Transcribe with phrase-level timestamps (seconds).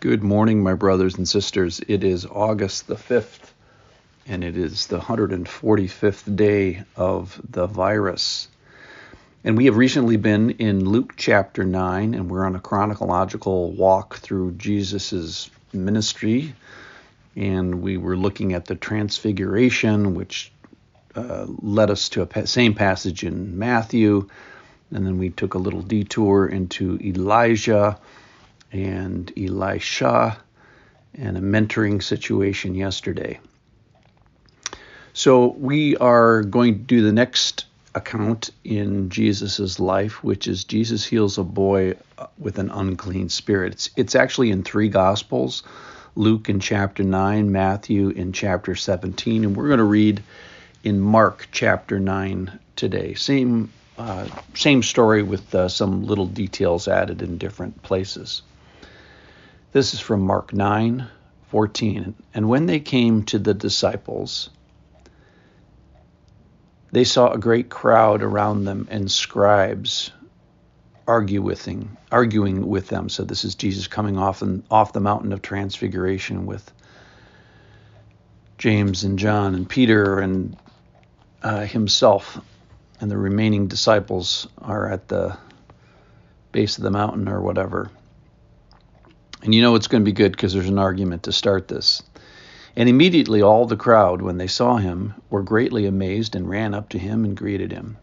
[0.00, 1.82] Good morning, my brothers and sisters.
[1.86, 3.50] It is August the 5th,
[4.26, 8.48] and it is the 145th day of the virus.
[9.44, 14.16] And we have recently been in Luke chapter 9, and we're on a chronological walk
[14.16, 16.54] through Jesus' ministry.
[17.36, 20.50] And we were looking at the transfiguration, which
[21.14, 24.30] uh, led us to a same passage in Matthew.
[24.92, 27.98] And then we took a little detour into Elijah
[28.72, 30.38] and Elisha
[31.14, 33.40] and a mentoring situation yesterday.
[35.12, 41.04] So we are going to do the next account in Jesus' life, which is Jesus
[41.04, 41.96] heals a boy
[42.38, 43.72] with an unclean spirit.
[43.72, 45.64] It's, it's actually in three Gospels
[46.16, 50.22] Luke in chapter 9, Matthew in chapter 17, and we're going to read
[50.82, 53.14] in Mark chapter 9 today.
[53.14, 58.42] Same, uh, same story with uh, some little details added in different places.
[59.72, 61.08] This is from Mark 9
[61.50, 62.14] 14.
[62.32, 64.50] And when they came to the disciples,
[66.92, 70.12] they saw a great crowd around them and scribes
[71.06, 71.68] argue with
[72.12, 73.08] arguing with them.
[73.08, 76.72] So this is Jesus coming off and off the mountain of transfiguration with
[78.58, 80.56] James and John and Peter and
[81.42, 82.40] uh, himself
[83.00, 85.36] and the remaining disciples are at the
[86.52, 87.90] base of the mountain or whatever.
[89.42, 92.02] And you know it's going to be good because there's an argument to start this.
[92.76, 96.90] And immediately all the crowd, when they saw him, were greatly amazed and ran up
[96.90, 97.96] to him and greeted him.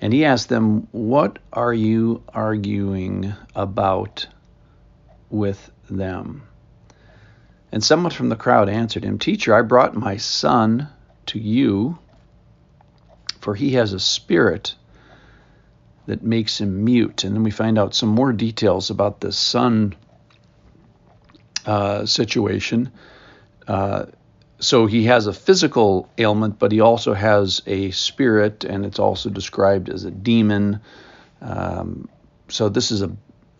[0.00, 4.26] And he asked them, What are you arguing about
[5.30, 6.42] with them?
[7.72, 10.88] And someone from the crowd answered him, Teacher, I brought my son
[11.26, 11.98] to you,
[13.40, 14.76] for he has a spirit
[16.06, 17.24] that makes him mute.
[17.24, 19.94] And then we find out some more details about this son
[21.66, 22.90] uh, situation.
[23.66, 24.06] Uh,
[24.60, 29.28] so he has a physical ailment, but he also has a spirit, and it's also
[29.28, 30.80] described as a demon.
[31.40, 32.08] Um,
[32.48, 33.10] so this is a,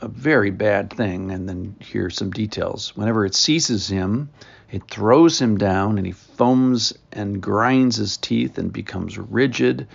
[0.00, 1.30] a very bad thing.
[1.30, 2.96] And then here are some details.
[2.96, 4.30] Whenever it seizes him,
[4.70, 9.86] it throws him down, and he foams and grinds his teeth and becomes rigid.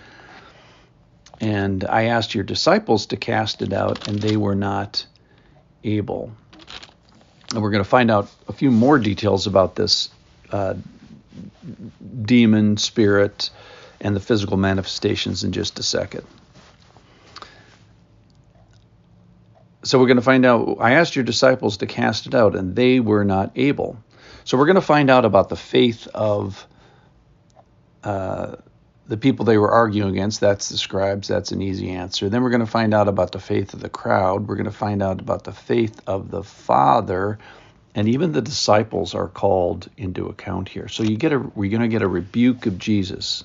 [1.40, 5.06] And I asked your disciples to cast it out, and they were not
[5.82, 6.32] able.
[7.52, 10.10] And we're going to find out a few more details about this
[10.52, 10.74] uh,
[12.22, 13.50] demon spirit
[14.00, 16.26] and the physical manifestations in just a second.
[19.82, 20.76] So we're going to find out.
[20.80, 23.96] I asked your disciples to cast it out, and they were not able.
[24.44, 26.66] So we're going to find out about the faith of
[28.04, 28.56] uh,
[29.10, 30.38] the people they were arguing against.
[30.38, 31.26] That's the scribes.
[31.26, 32.28] That's an easy answer.
[32.28, 34.46] Then we're going to find out about the faith of the crowd.
[34.46, 37.40] We're going to find out about the faith of the Father.
[37.92, 40.86] And even the disciples are called into account here.
[40.86, 43.42] So you get a we're going to get a rebuke of Jesus.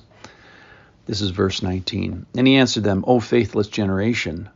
[1.06, 2.26] This is verse 19.
[2.36, 4.48] And he answered them, O faithless generation.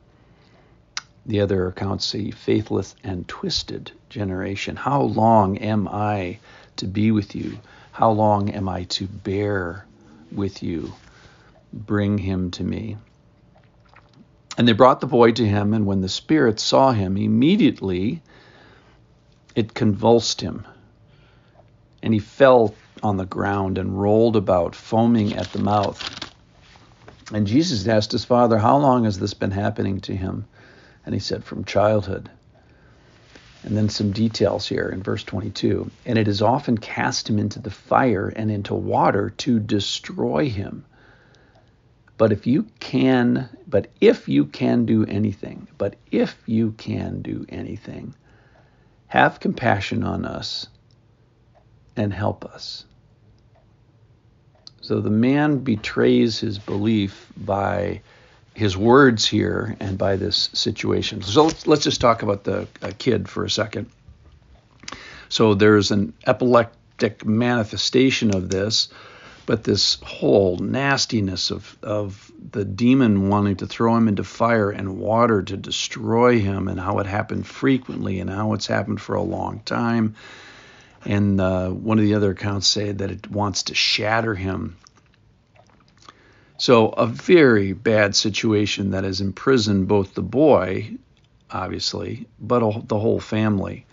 [1.26, 4.76] The other accounts say faithless and twisted generation.
[4.76, 6.38] How long am I
[6.76, 7.58] to be with you?
[7.90, 9.86] How long am I to bear
[10.32, 10.92] with you.
[11.72, 12.96] Bring him to me.
[14.58, 18.22] And they brought the boy to him, and when the spirit saw him, immediately
[19.54, 20.66] it convulsed him.
[22.02, 26.30] And he fell on the ground and rolled about, foaming at the mouth.
[27.32, 30.46] And Jesus asked his father, How long has this been happening to him?
[31.06, 32.28] And he said, From childhood.
[33.62, 35.90] And then some details here in verse 22.
[36.06, 40.84] And it has often cast him into the fire and into water to destroy him.
[42.16, 47.46] But if you can, but if you can do anything, but if you can do
[47.48, 48.14] anything,
[49.06, 50.68] have compassion on us
[51.96, 52.84] and help us.
[54.80, 58.02] So the man betrays his belief by
[58.60, 61.22] his words here and by this situation.
[61.22, 63.90] So let's, let's just talk about the uh, kid for a second.
[65.30, 68.90] So there's an epileptic manifestation of this,
[69.46, 74.98] but this whole nastiness of, of the demon wanting to throw him into fire and
[74.98, 79.22] water to destroy him, and how it happened frequently, and how it's happened for a
[79.22, 80.16] long time.
[81.06, 84.76] And uh, one of the other accounts say that it wants to shatter him
[86.60, 90.90] so, a very bad situation that has imprisoned both the boy,
[91.50, 93.86] obviously, but the whole family.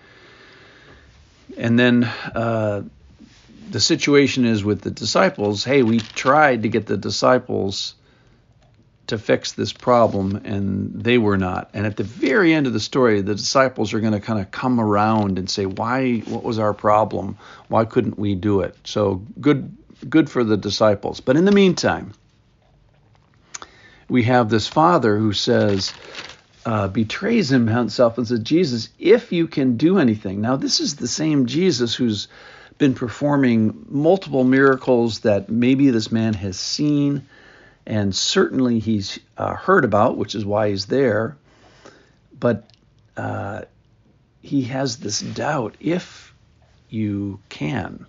[1.58, 2.84] And then uh,
[3.70, 7.96] the situation is with the disciples hey, we tried to get the disciples
[9.08, 11.70] to fix this problem, and they were not.
[11.74, 14.52] And at the very end of the story, the disciples are going to kind of
[14.52, 16.18] come around and say, "Why?
[16.18, 17.38] What was our problem?
[17.70, 19.74] Why couldn't we do it?" So good,
[20.10, 21.22] good for the disciples.
[21.22, 22.12] But in the meantime,
[24.10, 25.94] we have this father who says,
[26.66, 31.08] uh, betrays himself and says, "Jesus, if you can do anything." Now, this is the
[31.08, 32.28] same Jesus who's
[32.78, 37.26] been performing multiple miracles that maybe this man has seen
[37.88, 41.38] and certainly he's uh, heard about, which is why he's there.
[42.38, 42.70] But
[43.16, 43.62] uh,
[44.42, 46.34] he has this doubt if
[46.90, 48.06] you can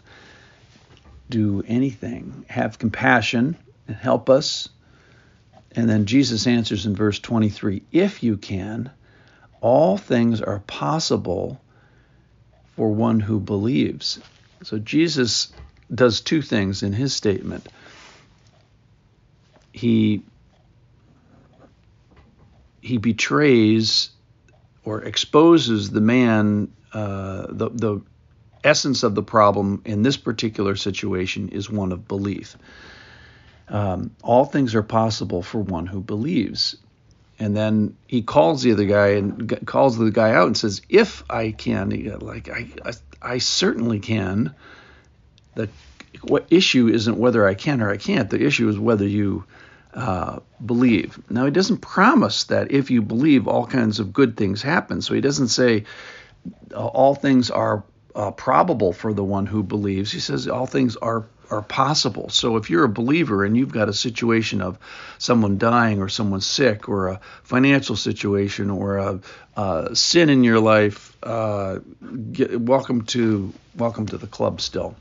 [1.30, 3.56] do anything, have compassion
[3.86, 4.68] and help us.
[5.72, 8.90] And then Jesus answers in verse 23 if you can,
[9.60, 11.60] all things are possible
[12.76, 14.20] for one who believes.
[14.62, 15.52] So Jesus
[15.92, 17.66] does two things in his statement
[19.78, 20.22] he
[22.80, 24.10] he betrays
[24.84, 28.00] or exposes the man uh, the the
[28.64, 32.56] essence of the problem in this particular situation is one of belief.
[33.68, 36.76] Um, all things are possible for one who believes.
[37.38, 41.22] And then he calls the other guy and calls the guy out and says, "If
[41.30, 42.92] I can, like I, I,
[43.22, 44.54] I certainly can."
[45.54, 45.68] The
[46.22, 48.30] what issue isn't whether I can or I can't.
[48.30, 49.44] The issue is whether you
[49.94, 51.18] uh, believe.
[51.30, 55.00] Now, he doesn't promise that if you believe, all kinds of good things happen.
[55.02, 55.84] So he doesn't say
[56.74, 60.10] all things are uh, probable for the one who believes.
[60.10, 62.28] He says all things are are possible.
[62.28, 64.78] So if you're a believer and you've got a situation of
[65.18, 69.20] someone dying or someone sick or a financial situation or a,
[69.56, 71.78] a sin in your life, uh,
[72.32, 74.96] get, welcome to welcome to the club still.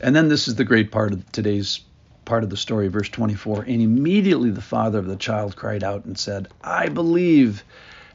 [0.00, 1.80] And then this is the great part of today's
[2.24, 3.62] part of the story, verse 24.
[3.62, 7.64] And immediately the father of the child cried out and said, I believe,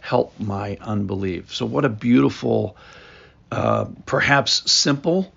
[0.02, 1.56] help my unbelief.
[1.56, 2.78] So, what a beautiful,
[3.52, 5.34] uh, perhaps simple,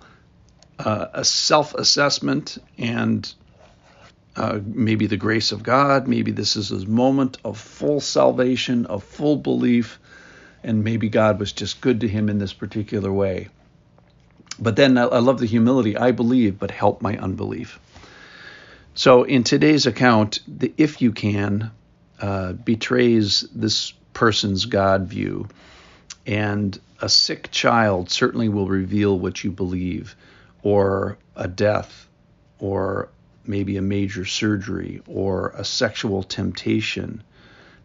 [0.78, 3.32] uh, a self assessment and
[4.36, 6.08] uh, maybe the grace of God.
[6.08, 9.98] Maybe this is a moment of full salvation, of full belief,
[10.62, 13.48] and maybe God was just good to him in this particular way.
[14.58, 15.96] But then I love the humility.
[15.96, 17.78] I believe, but help my unbelief.
[18.94, 21.72] So in today's account, the if you can
[22.20, 25.48] uh, betrays this person's God view,
[26.26, 30.14] and a sick child certainly will reveal what you believe,
[30.64, 32.08] or a death,
[32.58, 33.10] or
[33.46, 37.22] maybe a major surgery, or a sexual temptation.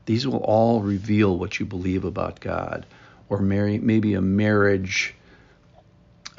[0.06, 2.88] These will all reveal what you believe about God,
[3.30, 5.14] or maybe a marriage.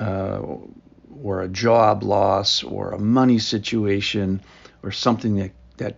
[0.00, 0.56] Uh,
[1.22, 4.40] or a job loss or a money situation
[4.82, 5.96] or something that, that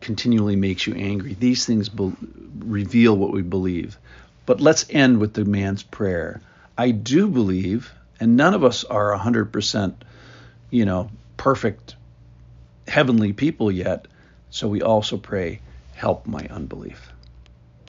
[0.00, 1.34] continually makes you angry.
[1.34, 2.12] These things be-
[2.58, 3.98] reveal what we believe.
[4.46, 6.40] But let's end with the man's prayer.
[6.76, 9.94] I do believe, and none of us are 100%,
[10.70, 11.96] you know, perfect
[12.86, 14.06] heavenly people yet.
[14.50, 15.60] So we also pray,
[15.94, 17.13] help my unbelief.